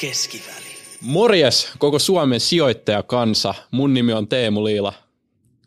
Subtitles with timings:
[0.00, 0.70] keskiväli.
[1.00, 3.54] Morjes koko Suomen sijoittajakansa.
[3.70, 4.92] Mun nimi on Teemu Liila.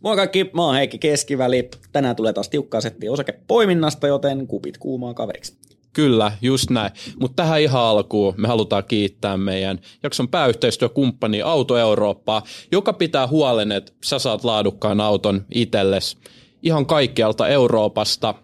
[0.01, 1.69] Moi kaikki, mä oon Heikki Keskiväli.
[1.91, 5.57] Tänään tulee taas tiukkaa settiä osakepoiminnasta, joten kupit kuumaa kaveriksi.
[5.93, 6.91] Kyllä, just näin.
[7.19, 13.71] Mutta tähän ihan alkuun me halutaan kiittää meidän jakson pääyhteistyökumppani Auto Eurooppaa, joka pitää huolen,
[13.71, 16.17] että sä saat laadukkaan auton itsellesi
[16.63, 18.35] ihan kaikkialta Euroopasta,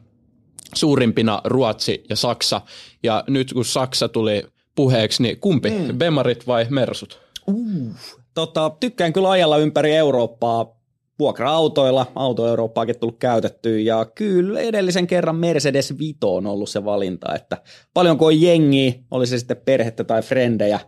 [0.75, 2.61] suurimpina Ruotsi ja Saksa.
[3.03, 4.43] Ja nyt kun Saksa tuli
[4.79, 5.97] puheeksi, niin kumpi, mm.
[5.97, 7.19] Bemarit vai Mersut?
[7.47, 7.95] Uh.
[8.33, 10.79] Tota, tykkään kyllä ajalla ympäri Eurooppaa
[11.19, 12.11] vuokra-autoilla.
[12.15, 17.57] Auto Eurooppaakin tullut käytettyä ja kyllä edellisen kerran Mercedes Vito on ollut se valinta, että
[17.93, 20.79] paljonko on jengiä, oli se sitten perhettä tai frendejä,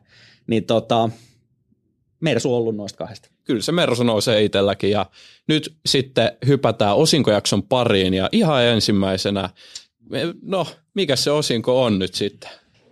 [0.48, 1.10] niin tota,
[2.20, 3.30] Mersu on ollut noista kahdesta.
[3.44, 5.06] Kyllä se Mersu nousee itselläkin ja
[5.48, 9.50] nyt sitten hypätään osinkojakson pariin ja ihan ensimmäisenä,
[10.42, 12.50] no mikä se osinko on nyt sitten?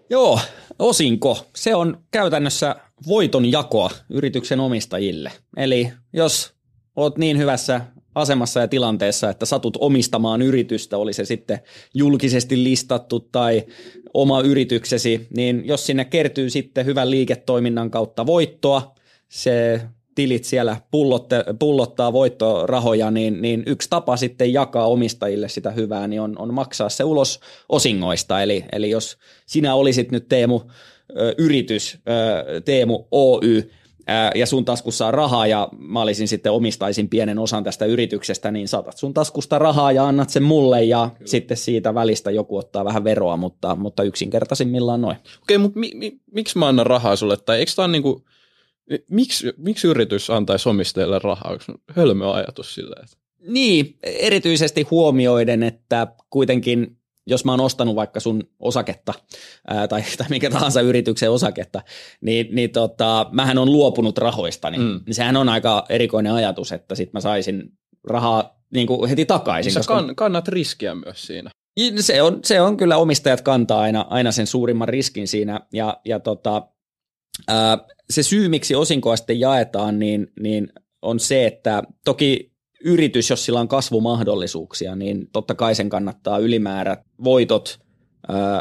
[0.10, 0.40] Joo,
[0.80, 1.46] osinko.
[1.56, 2.76] Se on käytännössä
[3.08, 5.32] voiton jakoa yrityksen omistajille.
[5.58, 6.54] Eli jos
[6.96, 7.82] oot niin hyvässä
[8.16, 11.60] asemassa ja tilanteessa, että satut omistamaan yritystä, oli se sitten
[11.94, 13.64] julkisesti listattu tai
[14.14, 18.96] oma yrityksesi, niin jos sinne kertyy sitten hyvän liiketoiminnan kautta voittoa,
[19.30, 19.82] se
[20.20, 26.22] tilit siellä pullotte, pullottaa voittorahoja, niin, niin yksi tapa sitten jakaa omistajille sitä hyvää, niin
[26.22, 27.40] on, on maksaa se ulos
[27.70, 28.42] osingoista.
[28.42, 30.62] Eli, eli jos sinä olisit nyt Teemu
[31.38, 31.98] yritys,
[32.66, 33.72] Teemu Oy,
[34.36, 38.68] ja sun taskussa on rahaa ja mä olisin sitten omistaisin pienen osan tästä yrityksestä, niin
[38.68, 41.28] saatat sun taskusta rahaa ja annat sen mulle ja Kyllä.
[41.28, 45.18] sitten siitä välistä joku ottaa vähän veroa, mutta, mutta yksinkertaisimmillaan noin.
[45.42, 47.38] Okei, mutta mi, mi, miksi mä annan rahaa sulle?
[47.38, 48.26] Tai eikö tämä niinku,
[49.10, 51.52] miksi, miksi yritys antaisi omistajille rahaa?
[51.52, 53.08] Onko hölmö ajatus silleen?
[53.48, 59.14] Niin, erityisesti huomioiden, että kuitenkin jos mä oon ostanut vaikka sun osaketta
[59.68, 61.82] ää, tai, tai minkä tahansa yrityksen osaketta,
[62.22, 65.00] niin, niin tota, mähän on luopunut rahoista, niin, mm.
[65.06, 67.72] niin sehän on aika erikoinen ajatus, että sit mä saisin
[68.08, 69.72] rahaa niin kuin heti takaisin.
[69.72, 70.14] Sä koska...
[70.16, 71.50] kannat riskiä myös siinä.
[72.00, 76.20] Se on, se on kyllä, omistajat kantaa aina, aina sen suurimman riskin siinä, ja, ja
[76.20, 76.68] tota,
[78.10, 80.68] se syy, miksi osinkoa sitten jaetaan, niin, niin
[81.02, 82.52] on se, että toki
[82.86, 87.80] yritys, jos sillä on kasvumahdollisuuksia, niin totta kai sen kannattaa ylimäärät voitot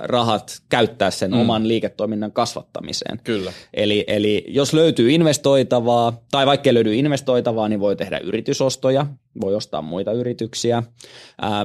[0.03, 1.41] rahat käyttää sen mm.
[1.41, 3.21] oman liiketoiminnan kasvattamiseen.
[3.25, 3.53] Kyllä.
[3.75, 9.07] Eli, eli jos löytyy investoitavaa, tai vaikka löydy investoitavaa, niin voi tehdä yritysostoja,
[9.41, 10.83] voi ostaa muita yrityksiä.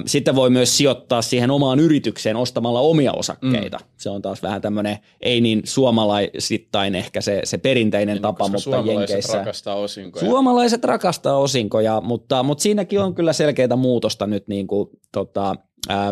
[0.06, 3.78] Sitten voi myös sijoittaa siihen omaan yritykseen ostamalla omia osakkeita.
[3.78, 3.86] Mm.
[3.98, 8.60] Se on taas vähän tämmöinen, ei niin suomalaisittain ehkä se, se perinteinen niin, tapa, mutta
[8.60, 9.38] suomalaiset Jenkeissä.
[9.38, 10.26] rakastaa osinkoja.
[10.26, 15.56] Suomalaiset rakastaa osinkoja, mutta, mutta siinäkin on kyllä selkeitä muutosta nyt niin kuin, tota,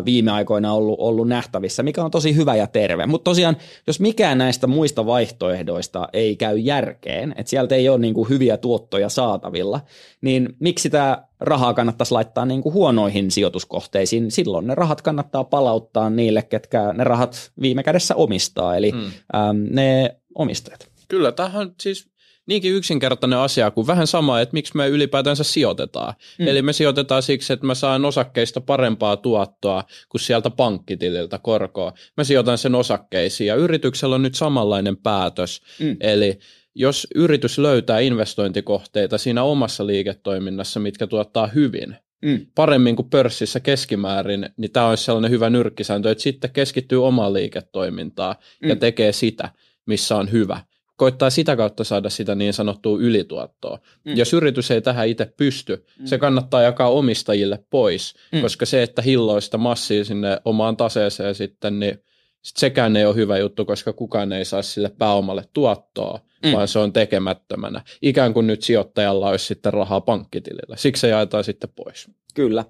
[0.04, 3.06] viime aikoina ollut, ollut nähtävissä, mikä on tosi hyvä ja terve.
[3.06, 3.56] Mutta tosiaan,
[3.86, 8.56] jos mikään näistä muista vaihtoehdoista ei käy järkeen, että sieltä ei ole niin kuin hyviä
[8.56, 9.80] tuottoja saatavilla,
[10.20, 14.30] niin miksi tämä rahaa kannattaisi laittaa niin kuin huonoihin sijoituskohteisiin?
[14.30, 19.00] Silloin ne rahat kannattaa palauttaa niille, ketkä ne rahat viime kädessä omistaa, eli mm.
[19.34, 20.88] äm, ne omistajat.
[21.08, 22.11] Kyllä, tähän siis
[22.46, 26.14] niinkin yksinkertainen asia kuin vähän sama, että miksi me ylipäätänsä sijoitetaan.
[26.38, 26.48] Mm.
[26.48, 31.92] Eli me sijoitetaan siksi, että mä saan osakkeista parempaa tuottoa kuin sieltä pankkitililtä korkoa.
[32.16, 35.62] Mä sijoitan sen osakkeisiin ja yrityksellä on nyt samanlainen päätös.
[35.80, 35.96] Mm.
[36.00, 36.38] Eli
[36.74, 42.46] jos yritys löytää investointikohteita siinä omassa liiketoiminnassa, mitkä tuottaa hyvin, mm.
[42.54, 48.36] paremmin kuin pörssissä keskimäärin, niin tämä on sellainen hyvä nyrkkisääntö, että sitten keskittyy omaan liiketoimintaan
[48.62, 48.68] mm.
[48.68, 49.50] ja tekee sitä,
[49.86, 50.60] missä on hyvä
[51.02, 53.78] koittaa sitä kautta saada sitä niin sanottua ylituottoa.
[54.04, 54.16] Mm.
[54.16, 56.06] Jos yritys ei tähän itse pysty, mm.
[56.06, 58.40] se kannattaa jakaa omistajille pois, mm.
[58.40, 62.04] koska se, että hilloista massia sinne omaan taseeseen sitten, niin
[62.42, 66.52] sit sekään ei ole hyvä juttu, koska kukaan ei saa sille pääomalle tuottoa, mm.
[66.52, 67.82] vaan se on tekemättömänä.
[68.02, 70.76] Ikään kuin nyt sijoittajalla olisi sitten rahaa pankkitilillä.
[70.76, 72.08] Siksi se jaetaan sitten pois.
[72.34, 72.64] Kyllä.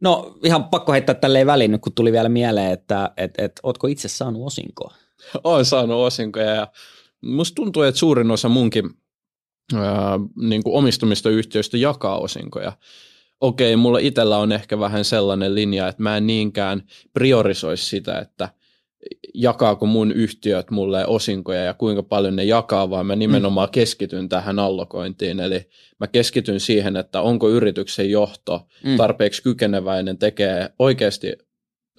[0.00, 3.86] No ihan pakko heittää tälleen väliin nyt, kun tuli vielä mieleen, että et, et, ootko
[3.86, 4.94] itse saanut osinkoa?
[5.44, 6.68] Olen saanut osinkoja ja
[7.22, 8.90] Musta tuntuu, että suurin osa munkin
[9.74, 12.72] ää, niin kuin omistumista yhtiöistä jakaa osinkoja.
[13.40, 16.82] Okei, mulla itsellä on ehkä vähän sellainen linja, että mä en niinkään
[17.12, 18.48] priorisoisi sitä, että
[19.34, 24.58] jakaako mun yhtiöt mulle osinkoja ja kuinka paljon ne jakaa, vaan mä nimenomaan keskityn tähän
[24.58, 25.40] allokointiin.
[25.40, 25.68] Eli
[26.00, 28.96] mä keskityn siihen, että onko yrityksen johto mm.
[28.96, 31.32] tarpeeksi kykeneväinen tekee oikeasti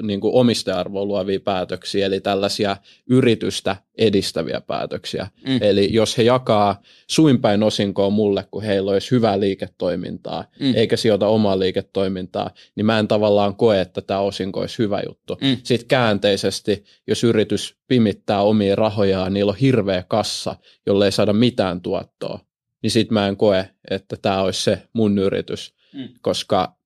[0.01, 2.77] niin kuin omistaja-arvoa luovia päätöksiä, eli tällaisia
[3.09, 5.27] yritystä edistäviä päätöksiä.
[5.47, 5.59] Mm.
[5.61, 10.75] Eli jos he jakaa suinpäin osinkoa mulle, kun heillä olisi hyvää liiketoimintaa, mm.
[10.75, 15.38] eikä sijoita omaa liiketoimintaa, niin mä en tavallaan koe, että tämä osinko olisi hyvä juttu.
[15.41, 15.57] Mm.
[15.63, 20.55] Sitten käänteisesti, jos yritys pimittää omia rahojaan, niillä on hirveä kassa,
[20.85, 22.39] jolle ei saada mitään tuottoa,
[22.83, 26.09] niin sitten mä en koe, että tämä olisi se mun yritys, mm.
[26.21, 26.77] koska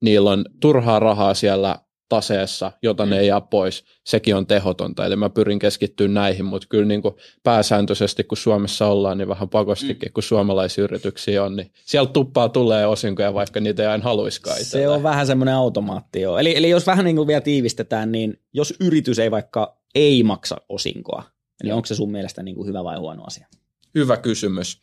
[0.00, 1.78] niillä on turhaa rahaa siellä
[2.08, 3.10] taseessa, jota mm.
[3.10, 5.06] ne ei jää pois, sekin on tehotonta.
[5.06, 9.48] Eli mä pyrin keskittyä näihin, mutta kyllä niin kuin pääsääntöisesti, kun Suomessa ollaan, niin vähän
[9.48, 10.12] pakostikin, mm.
[10.12, 14.88] kun suomalaisia yrityksiä on, niin sieltä tuppaa tulee osinkoja, vaikka niitä ei aina haluiskaan Se
[14.88, 16.38] on vähän semmoinen automaatti, joo.
[16.38, 20.56] Eli, eli jos vähän niin kuin vielä tiivistetään, niin jos yritys ei vaikka ei maksa
[20.68, 21.22] osinkoa,
[21.62, 23.46] niin onko se sun mielestä niin kuin hyvä vai huono asia?
[23.94, 24.80] Hyvä kysymys.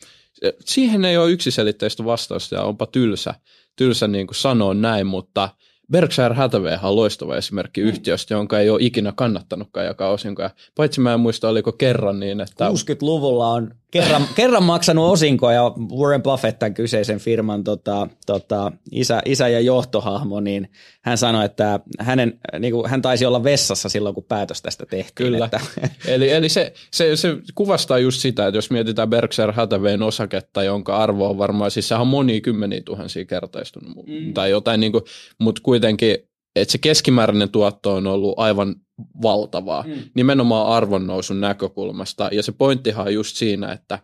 [0.66, 3.36] Siihen ei ole yksiselitteistä vastausta ja onpa tylsä,
[3.76, 5.50] tylsä niin kuin sanoa näin, mutta–
[5.92, 7.88] Berkshire Hathaway on loistava esimerkki mm.
[7.88, 10.50] yhtiöstä, jonka ei ole ikinä kannattanutkaan jakaa osinkoja.
[10.76, 12.70] Paitsi mä en muista, oliko kerran niin, että...
[12.70, 19.22] 60-luvulla on kerran, kerran maksanut osinkoja ja Warren Buffett, tämän kyseisen firman tota, tota, isä,
[19.26, 20.70] isä ja johtohahmo, niin
[21.04, 25.32] hän sanoi, että hänen, niin kuin, hän taisi olla vessassa silloin, kun päätös tästä tehtiin.
[25.32, 25.46] Kyllä.
[25.46, 25.60] Että.
[26.08, 30.98] eli, eli se, se, se, kuvastaa just sitä, että jos mietitään Berkshire Hathawayn osaketta, jonka
[30.98, 34.34] arvo on varmaan, siis sehän on moni kymmeniä tuhansia kertaistunut, mm.
[34.34, 35.04] tai jotain, niin kuin,
[35.40, 36.18] mutta kuitenkin
[36.56, 38.76] että se keskimääräinen tuotto on ollut aivan
[39.22, 39.94] valtavaa, mm.
[40.16, 42.30] nimenomaan arvonnousun näkökulmasta.
[42.32, 44.00] Ja se pointtihan on just siinä, että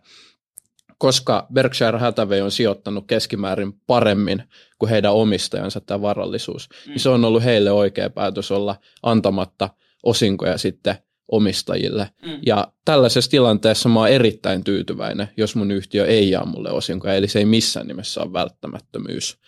[0.98, 4.42] koska Berkshire Hathaway on sijoittanut keskimäärin paremmin
[4.78, 6.90] kuin heidän omistajansa tämä varallisuus, mm.
[6.90, 9.70] niin se on ollut heille oikea päätös olla antamatta
[10.02, 10.96] osinkoja sitten
[11.28, 12.10] omistajille.
[12.22, 12.38] Mm.
[12.46, 17.28] Ja tällaisessa tilanteessa mä oon erittäin tyytyväinen, jos mun yhtiö ei jaa mulle osinkoja, eli
[17.28, 19.38] se ei missään nimessä ole välttämättömyys.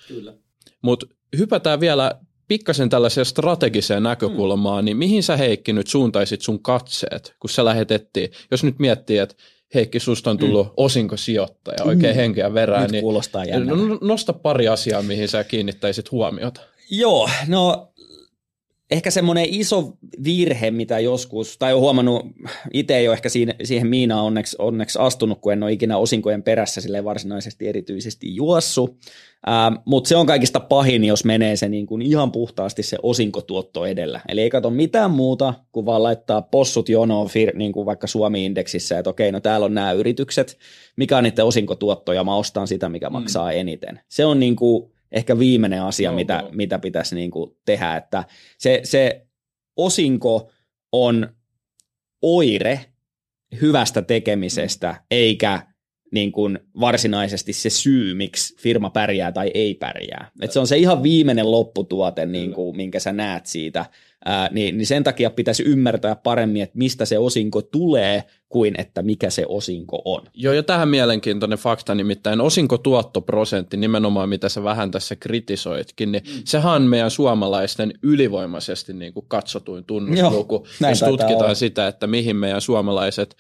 [0.82, 1.06] Mutta
[1.38, 4.85] hypätään vielä pikkasen tällaiseen strategiseen näkökulmaan, mm.
[4.85, 9.35] niin mihin sä Heikki nyt suuntaisit sun katseet, kun sä lähetettiin, jos nyt miettii, että
[9.75, 10.73] Heikki, susta on tullut mm.
[10.77, 12.17] osinkosijoittaja oikein mm.
[12.17, 16.61] henkeä verään, nyt niin kuulostaa no, nosta pari asiaa, mihin sä kiinnittäisit huomiota.
[16.91, 17.93] Joo, no
[18.91, 19.93] ehkä semmoinen iso
[20.25, 22.27] virhe, mitä joskus, tai olen huomannut,
[22.73, 26.43] itse ei ole ehkä siihen, siihen Miinaan onneksi, onneksi astunut, kun en ole ikinä osinkojen
[26.43, 28.99] perässä sille varsinaisesti erityisesti juossu,
[29.49, 33.87] ähm, mutta se on kaikista pahin, jos menee se niin kuin ihan puhtaasti se osinkotuotto
[33.87, 34.21] edellä.
[34.29, 38.99] Eli ei kato mitään muuta, kuin vaan laittaa possut jonoon fir, niin kuin vaikka Suomi-indeksissä,
[38.99, 40.59] että okei, no täällä on nämä yritykset,
[40.97, 43.13] mikä on niiden osinkotuotto, ja mä ostan sitä, mikä mm.
[43.13, 44.01] maksaa eniten.
[44.09, 46.49] Se on niin kuin, ehkä viimeinen asia, no, mitä, no.
[46.53, 48.25] mitä pitäisi niin kuin tehdä, että
[48.59, 49.27] se, se
[49.77, 50.51] osinko
[50.93, 51.29] on
[52.23, 52.81] oire
[53.61, 55.67] hyvästä tekemisestä, eikä
[56.12, 60.31] niin kuin varsinaisesti se syy, miksi firma pärjää tai ei pärjää.
[60.43, 63.87] Et se on se ihan viimeinen lopputuote, niin kuin, minkä sä näet siitä
[64.25, 69.03] ää, niin, niin sen takia pitäisi ymmärtää paremmin, että mistä se osinko tulee, kuin että
[69.03, 70.23] mikä se osinko on.
[70.35, 76.43] Joo, ja tähän mielenkiintoinen fakta, nimittäin osinkotuottoprosentti, nimenomaan mitä sä vähän tässä kritisoitkin, niin mm.
[76.45, 81.55] sehän on meidän suomalaisten ylivoimaisesti niin kuin katsotuin tunnusluku, Joo, jos tutkitaan olla.
[81.55, 83.37] sitä, että mihin meidän suomalaiset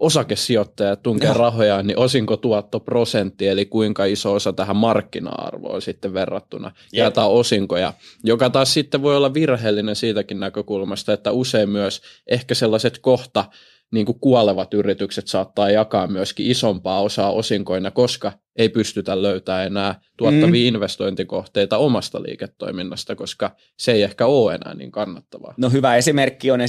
[0.00, 7.92] osakesijoittajat tunkee rahoja, niin osinkotuottoprosentti, eli kuinka iso osa tähän markkina-arvoon sitten verrattuna jaetaan osinkoja,
[8.24, 13.44] joka taas sitten voi olla virheellinen siitäkin näkökulmasta, että usein myös ehkä sellaiset kohta
[13.92, 20.00] niin kuin kuolevat yritykset saattaa jakaa myöskin isompaa osaa osinkoina, koska ei pystytä löytämään enää
[20.16, 20.74] tuottavia mm.
[20.74, 25.54] investointikohteita omasta liiketoiminnasta, koska se ei ehkä ole enää niin kannattavaa.
[25.56, 26.60] No hyvä esimerkki on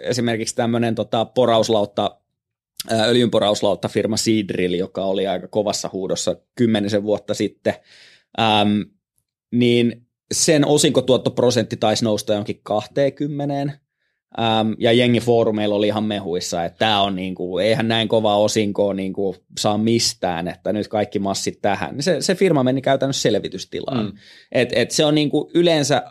[0.00, 2.20] esimerkiksi tämmöinen tota, porauslautta
[2.92, 7.74] öljynporauslauttafirma Seadrill, joka oli aika kovassa huudossa kymmenisen vuotta sitten,
[8.40, 8.80] ähm,
[9.52, 13.78] niin sen osinkotuottoprosentti taisi nousta jonkin 20,
[14.40, 18.94] ähm, ja jengi foorumeilla oli ihan mehuissa, että tämä on niinku, eihän näin kova osinkoa
[18.94, 22.02] niinku saa mistään, että nyt kaikki massit tähän.
[22.02, 24.04] Se, se firma meni käytännössä selvitystilaan.
[24.04, 24.12] Mm.
[24.52, 26.02] Et, et se on niinku yleensä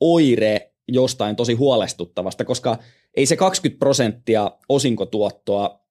[0.00, 2.78] oire jostain tosi huolestuttavasta, koska
[3.16, 5.81] ei se 20 prosenttia osinkotuottoa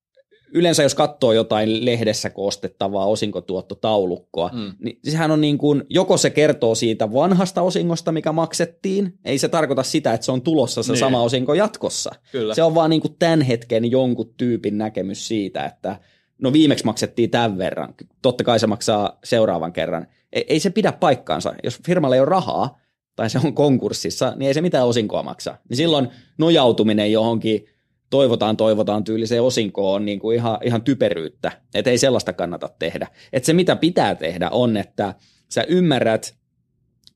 [0.53, 4.74] yleensä jos katsoo jotain lehdessä koostettavaa osinkotuottotaulukkoa, mm.
[4.79, 9.48] niin sehän on niin kuin, joko se kertoo siitä vanhasta osingosta, mikä maksettiin, ei se
[9.48, 11.00] tarkoita sitä, että se on tulossa se niin.
[11.00, 12.12] sama osinko jatkossa.
[12.31, 12.55] Kyllä.
[12.55, 16.00] Se on vaan niin kuin tämän hetken jonkun tyypin näkemys siitä, että
[16.41, 20.08] no viimeksi maksettiin tämän verran, totta kai se maksaa seuraavan kerran.
[20.34, 21.53] Ei, ei se pidä paikkaansa.
[21.63, 22.79] Jos firmalle ei ole rahaa,
[23.15, 25.58] tai se on konkurssissa, niin ei se mitään osinkoa maksa.
[25.70, 27.65] Niin silloin nojautuminen johonkin
[28.12, 31.51] toivotaan, toivotaan tyyliseen osinkoon on niin kuin ihan, ihan typeryyttä.
[31.74, 33.08] Että ei sellaista kannata tehdä.
[33.34, 35.13] Että se mitä pitää tehdä on, että
[35.50, 36.36] sä ymmärrät,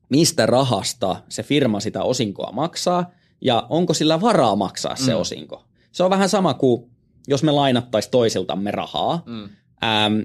[0.08, 3.10] mistä rahasta se firma sitä osinkoa maksaa,
[3.40, 5.20] ja onko sillä varaa maksaa se mm.
[5.20, 5.64] osinko.
[5.92, 6.90] Se on vähän sama kuin,
[7.28, 9.48] jos me lainattaisiin toisiltamme rahaa, mm.
[9.84, 10.20] ähm,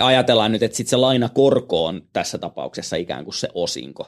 [0.00, 4.06] ajatellaan nyt, että sitten se lainakorko on tässä tapauksessa ikään kuin se osinko.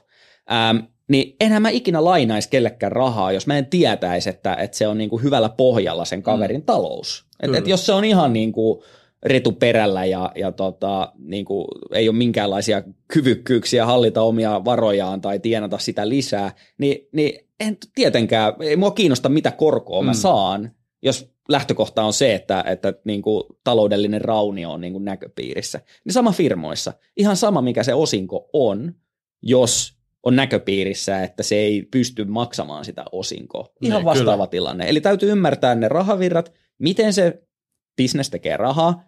[0.53, 0.77] Ähm,
[1.09, 4.99] niin enhän mä ikinä lainaisi kellekään rahaa, jos mä en tietäisi, että, että se on
[4.99, 6.65] niin kuin hyvällä pohjalla sen kaverin mm.
[6.65, 7.27] talous.
[7.43, 8.83] Et, et jos se on ihan niin kuin
[9.23, 15.39] retu perällä ja, ja tota, niin kuin ei ole minkäänlaisia kyvykkyyksiä hallita omia varojaan tai
[15.39, 20.07] tienata sitä lisää, niin, niin en tietenkään, ei mua kiinnosta mitä korkoa mm.
[20.07, 20.71] mä saan,
[21.05, 25.81] jos lähtökohta on se, että, että niin kuin taloudellinen raunio on niin kuin näköpiirissä.
[26.05, 28.95] Niin sama firmoissa, ihan sama mikä se osinko on,
[29.43, 33.69] jos on näköpiirissä, että se ei pysty maksamaan sitä osinkoa.
[33.83, 34.47] Ihan ne, vastaava kyllä.
[34.47, 34.89] tilanne.
[34.89, 37.43] Eli täytyy ymmärtää ne rahavirrat, miten se
[37.97, 39.05] bisnes tekee rahaa,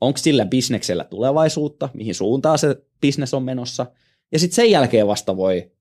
[0.00, 3.86] onko sillä bisneksellä tulevaisuutta, mihin suuntaan se bisnes on menossa,
[4.32, 5.72] ja sitten sen jälkeen vasta voi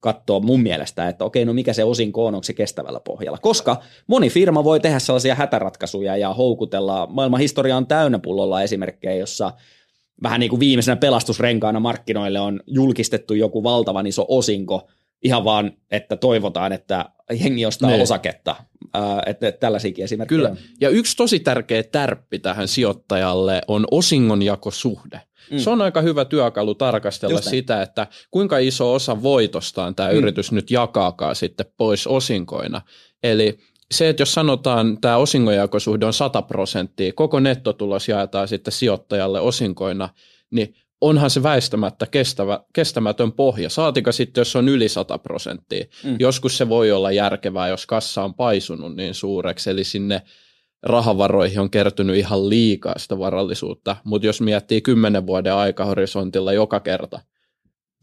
[0.00, 3.38] katsoa mun mielestä, että okei, no mikä se osinko on, onko se kestävällä pohjalla.
[3.38, 9.14] Koska moni firma voi tehdä sellaisia hätäratkaisuja ja houkutella, maailman historia on täynnä pullolla esimerkkejä,
[9.14, 9.52] jossa
[10.22, 14.88] vähän niin kuin viimeisenä pelastusrenkaana markkinoille on julkistettu joku valtavan iso osinko,
[15.22, 17.04] ihan vaan, että toivotaan, että
[17.44, 18.02] jengi ostaa ne.
[18.02, 18.56] osaketta.
[18.96, 20.38] Äh, että, että tällaisiakin esimerkkejä.
[20.38, 20.56] Kyllä.
[20.80, 25.20] Ja yksi tosi tärkeä tärppi tähän sijoittajalle on osingonjakosuhde.
[25.50, 25.58] Mm.
[25.58, 30.16] Se on aika hyvä työkalu tarkastella sitä, että kuinka iso osa voitostaan tämä mm.
[30.16, 32.82] yritys nyt jakaakaan sitten pois osinkoina.
[33.22, 33.58] Eli
[33.90, 40.08] se, että jos sanotaan tämä osingonjakosuhde on 100 prosenttia, koko nettotulos jaetaan sitten sijoittajalle osinkoina,
[40.50, 43.70] niin onhan se väistämättä kestävä, kestämätön pohja.
[43.70, 45.84] Saatika sitten, jos on yli 100 prosenttia.
[46.04, 46.16] Mm.
[46.18, 50.22] Joskus se voi olla järkevää, jos kassa on paisunut niin suureksi, eli sinne
[50.82, 57.20] rahavaroihin on kertynyt ihan liikaa sitä varallisuutta, mutta jos miettii kymmenen vuoden aikahorisontilla joka kerta,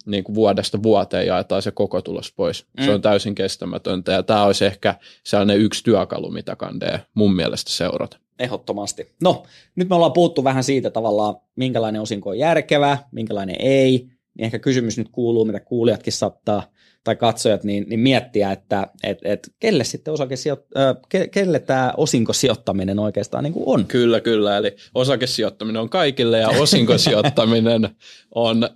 [0.06, 2.66] niin kuin vuodesta vuoteen jaetaan se koko tulos pois.
[2.78, 2.86] Mm.
[2.86, 7.72] Se on täysin kestämätöntä ja tämä olisi ehkä sellainen yksi työkalu, mitä kandee mun mielestä
[7.72, 8.18] seurata.
[8.40, 9.16] Ehdottomasti.
[9.24, 9.44] No,
[9.76, 14.17] nyt me ollaan puhuttu vähän siitä tavallaan, minkälainen osinko on järkevä, minkälainen ei.
[14.38, 16.64] Niin ehkä kysymys nyt kuuluu, mitä kuulijatkin saattaa
[17.04, 21.94] tai katsojat, niin, niin miettiä, että et, et, kelle sitten osakesijoit- äh, ke, kelle tämä
[21.98, 23.86] osinkosijoittaminen oikeastaan niin kuin on.
[23.86, 24.58] Kyllä, kyllä.
[24.58, 27.90] Eli osakesijoittaminen on kaikille ja osinkosijoittaminen
[28.36, 28.70] on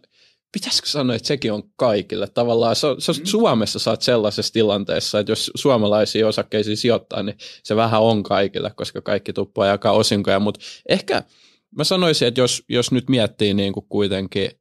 [0.52, 2.28] pitäisikö sanoa, että sekin on kaikille?
[2.28, 3.26] Tavallaan se, se, mm.
[3.26, 9.02] Suomessa saat sellaisessa tilanteessa, että jos suomalaisia osakkeisiin sijoittaa, niin se vähän on kaikille, koska
[9.02, 11.24] kaikki tuppaa jakaa osinkoja, mutta ehkä
[11.78, 14.52] mä sanoisin, että jos, jos nyt miettii niin kuin kuitenkin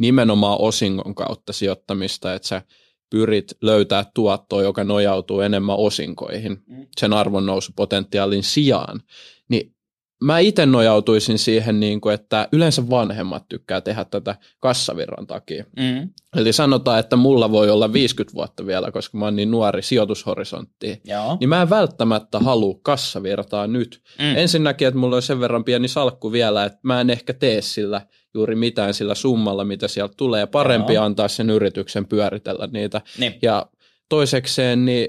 [0.00, 2.62] nimenomaan osingon kautta sijoittamista, että sä
[3.10, 6.86] pyrit löytää tuottoa, joka nojautuu enemmän osinkoihin mm.
[7.00, 9.00] sen arvonnousupotentiaalin sijaan,
[9.48, 9.74] niin
[10.24, 15.64] mä itse nojautuisin siihen, niin kuin, että yleensä vanhemmat tykkää tehdä tätä kassavirran takia.
[15.76, 16.08] Mm.
[16.36, 21.00] Eli sanotaan, että mulla voi olla 50 vuotta vielä, koska mä oon niin nuori sijoitushorisontti.
[21.40, 24.02] Niin mä en välttämättä halua kassavirtaa nyt.
[24.18, 24.36] Mm.
[24.36, 28.06] Ensinnäkin, että mulla on sen verran pieni salkku vielä, että mä en ehkä tee sillä
[28.34, 30.46] juuri mitään sillä summalla, mitä sieltä tulee.
[30.46, 31.04] Parempi Joo.
[31.04, 33.00] antaa sen yrityksen pyöritellä niitä.
[33.18, 33.34] Niin.
[33.42, 33.66] Ja
[34.08, 35.08] toisekseen, niin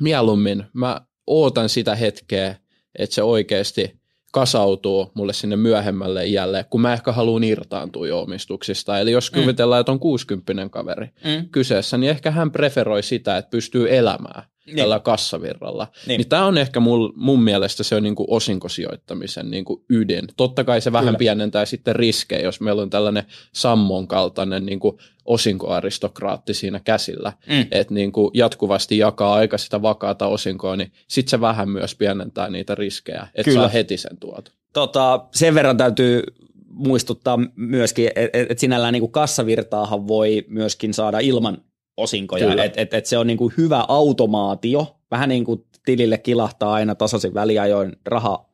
[0.00, 2.56] mieluummin mä ootan sitä hetkeä,
[2.98, 4.00] että se oikeasti
[4.32, 8.98] kasautuu mulle sinne myöhemmälle iälle, kun mä ehkä haluan irtaantua jo omistuksista.
[8.98, 9.40] Eli jos mm.
[9.40, 11.48] kuvitellaan, että on 60 kaveri mm.
[11.48, 14.76] kyseessä, niin ehkä hän preferoi sitä, että pystyy elämään niin.
[14.76, 15.88] tällä kassavirralla.
[16.06, 16.18] Niin.
[16.18, 20.24] niin tämä on ehkä mul, mun mielestä se on niin kuin osinkosijoittamisen niin kuin ydin.
[20.36, 21.18] Totta kai se vähän Kyllä.
[21.18, 27.66] pienentää sitten riskejä, jos meillä on tällainen Sammon kaltainen niin kuin osinkoaristokraatti siinä käsillä, mm.
[27.70, 32.50] että niin kuin jatkuvasti jakaa aika sitä vakaata osinkoa, niin sitten se vähän myös pienentää
[32.50, 34.54] niitä riskejä, että saa heti sen tuoton.
[34.72, 36.22] Tota, sen verran täytyy
[36.68, 41.58] muistuttaa myöskin, että et sinällään niin kuin kassavirtaahan voi myöskin saada ilman
[41.96, 46.72] osinkoja, että et, et se on niin kuin hyvä automaatio, vähän niin kuin tilille kilahtaa
[46.72, 48.48] aina tasaisin väliajoin raha,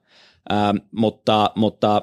[0.48, 2.02] ää, mutta, mutta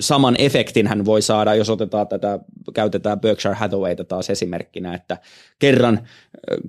[0.00, 2.38] saman efektin hän voi saada, jos otetaan tätä,
[2.74, 5.18] käytetään Berkshire Hathawayta taas esimerkkinä, että
[5.58, 6.00] kerran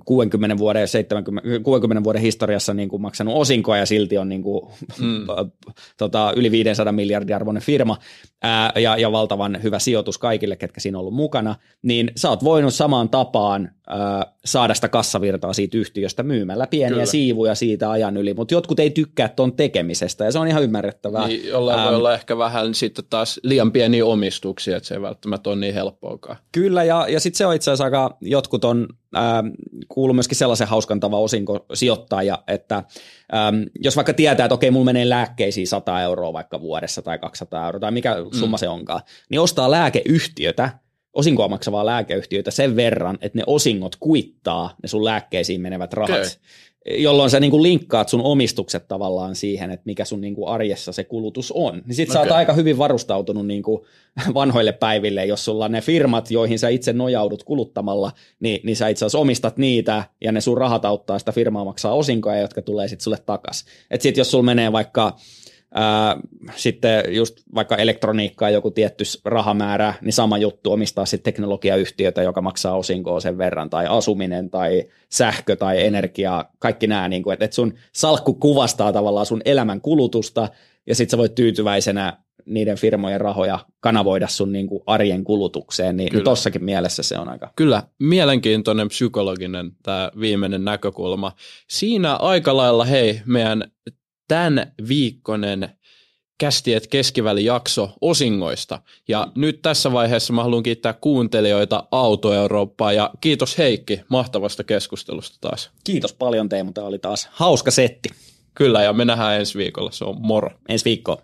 [0.04, 4.70] 60 vuoden, 70, 60 vuoden historiassa niin kuin maksanut osinkoa ja silti on niin kuin,
[5.00, 5.26] mm.
[5.98, 7.98] tota, yli 500 miljardin arvoinen firma
[8.42, 12.44] ää, ja, ja valtavan hyvä sijoitus kaikille, ketkä siinä on ollut mukana, niin sä oot
[12.44, 17.06] voinut samaan tapaan ää, saada sitä kassavirtaa siitä yhtiöstä myymällä pieniä Kyllä.
[17.06, 21.26] siivuja siitä ajan yli, mutta jotkut ei tykkää tuon tekemisestä ja se on ihan ymmärrettävää.
[21.26, 25.02] Niin, jollain ähm, voi olla ehkä vähän sitten taas liian pieniä omistuksia, että se ei
[25.02, 26.36] välttämättä ole niin helppoakaan.
[26.52, 29.46] Kyllä ja, ja sitten se on itse asiassa aika, jotkut on ähm,
[29.88, 32.76] kuuluu myöskin sellaisen hauskan tavan osinko sijoittaja, että
[33.34, 37.66] ähm, jos vaikka tietää, että okei, mulla menee lääkkeisiin 100 euroa vaikka vuodessa tai 200
[37.66, 38.38] euroa tai mikä mm.
[38.38, 38.58] summa mm.
[38.58, 40.70] se onkaan, niin ostaa lääkeyhtiötä,
[41.12, 46.20] osinkoa maksavaa lääkeyhtiöitä sen verran, että ne osingot kuittaa ne sun lääkkeisiin menevät rahat.
[46.20, 46.28] Okay
[46.86, 51.52] jolloin sä niinku linkkaat sun omistukset tavallaan siihen, että mikä sun niinku arjessa se kulutus
[51.52, 51.82] on.
[51.86, 52.14] Niin sit okay.
[52.14, 53.86] sä oot aika hyvin varustautunut niinku
[54.34, 59.04] vanhoille päiville, jos sulla ne firmat, joihin sä itse nojaudut kuluttamalla, niin, niin sä itse
[59.04, 63.04] asiassa omistat niitä ja ne sun rahat auttaa sitä firmaa maksaa osinkoja, jotka tulee sitten
[63.04, 63.64] sulle takas.
[63.90, 65.16] Et sit jos sulla menee vaikka
[65.74, 66.16] Ää,
[66.56, 72.76] sitten just vaikka elektroniikkaa joku tietty rahamäärä, niin sama juttu omistaa sitten teknologiayhtiötä, joka maksaa
[72.76, 77.74] osinkoa sen verran, tai asuminen, tai sähkö, tai energia, kaikki nämä, niin kuin, että sun
[77.92, 80.48] salkku kuvastaa tavallaan sun elämän kulutusta,
[80.86, 86.12] ja sitten sä voit tyytyväisenä niiden firmojen rahoja kanavoida sun niin kuin arjen kulutukseen, niin,
[86.12, 87.52] niin tossakin mielessä se on aika.
[87.56, 91.32] Kyllä, mielenkiintoinen psykologinen tämä viimeinen näkökulma.
[91.68, 93.64] Siinä aika lailla, hei, meidän
[94.32, 95.68] tämän viikkonen
[96.38, 98.82] kästiet keskivälijakso osingoista.
[99.08, 105.36] Ja nyt tässä vaiheessa mä haluan kiittää kuuntelijoita Auto Eurooppaa ja kiitos Heikki mahtavasta keskustelusta
[105.40, 105.70] taas.
[105.84, 108.08] Kiitos paljon Teemu, tämä oli taas hauska setti.
[108.54, 110.50] Kyllä ja me nähdään ensi viikolla, se on moro.
[110.68, 111.22] Ensi viikkoa.